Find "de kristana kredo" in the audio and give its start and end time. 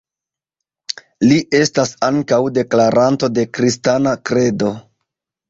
3.37-4.73